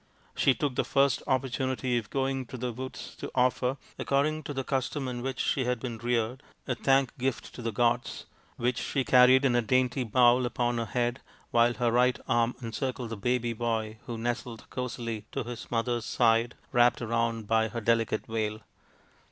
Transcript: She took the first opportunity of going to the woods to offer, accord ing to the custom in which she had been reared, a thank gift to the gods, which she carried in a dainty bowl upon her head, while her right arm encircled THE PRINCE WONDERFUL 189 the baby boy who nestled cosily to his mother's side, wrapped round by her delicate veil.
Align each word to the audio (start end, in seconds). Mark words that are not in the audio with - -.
She 0.35 0.55
took 0.55 0.73
the 0.73 0.83
first 0.83 1.21
opportunity 1.27 1.95
of 1.99 2.09
going 2.09 2.47
to 2.47 2.57
the 2.57 2.73
woods 2.73 3.15
to 3.19 3.29
offer, 3.35 3.77
accord 3.99 4.25
ing 4.25 4.41
to 4.41 4.51
the 4.51 4.63
custom 4.63 5.07
in 5.07 5.21
which 5.21 5.39
she 5.39 5.65
had 5.65 5.79
been 5.79 5.99
reared, 5.99 6.41
a 6.67 6.73
thank 6.73 7.15
gift 7.19 7.53
to 7.53 7.61
the 7.61 7.71
gods, 7.71 8.25
which 8.57 8.79
she 8.81 9.03
carried 9.03 9.45
in 9.45 9.55
a 9.55 9.61
dainty 9.61 10.03
bowl 10.03 10.47
upon 10.47 10.79
her 10.79 10.87
head, 10.87 11.19
while 11.51 11.73
her 11.75 11.91
right 11.91 12.17
arm 12.27 12.55
encircled 12.63 13.11
THE 13.11 13.17
PRINCE 13.17 13.43
WONDERFUL 13.59 13.65
189 13.67 13.91
the 13.91 13.93
baby 13.93 13.97
boy 13.99 13.99
who 14.07 14.17
nestled 14.17 14.67
cosily 14.71 15.25
to 15.33 15.43
his 15.43 15.69
mother's 15.69 16.05
side, 16.05 16.55
wrapped 16.71 17.01
round 17.01 17.45
by 17.47 17.67
her 17.67 17.79
delicate 17.79 18.25
veil. 18.25 18.61